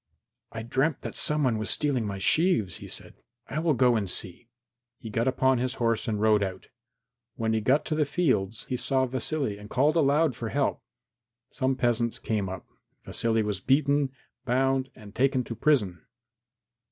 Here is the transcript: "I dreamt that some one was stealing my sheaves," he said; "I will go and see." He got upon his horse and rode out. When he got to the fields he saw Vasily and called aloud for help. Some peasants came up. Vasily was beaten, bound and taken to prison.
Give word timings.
"I 0.51 0.63
dreamt 0.63 1.01
that 1.01 1.13
some 1.13 1.43
one 1.43 1.59
was 1.59 1.69
stealing 1.69 2.07
my 2.07 2.17
sheaves," 2.17 2.77
he 2.77 2.87
said; 2.87 3.13
"I 3.47 3.59
will 3.59 3.75
go 3.75 3.95
and 3.95 4.09
see." 4.09 4.47
He 4.97 5.11
got 5.11 5.27
upon 5.27 5.59
his 5.59 5.75
horse 5.75 6.07
and 6.07 6.19
rode 6.19 6.41
out. 6.41 6.69
When 7.35 7.53
he 7.53 7.61
got 7.61 7.85
to 7.85 7.93
the 7.93 8.03
fields 8.07 8.63
he 8.67 8.77
saw 8.77 9.05
Vasily 9.05 9.59
and 9.59 9.69
called 9.69 9.95
aloud 9.95 10.35
for 10.35 10.49
help. 10.49 10.81
Some 11.49 11.75
peasants 11.75 12.17
came 12.17 12.49
up. 12.49 12.65
Vasily 13.05 13.43
was 13.43 13.61
beaten, 13.61 14.09
bound 14.43 14.89
and 14.95 15.13
taken 15.13 15.43
to 15.43 15.53
prison. 15.55 16.03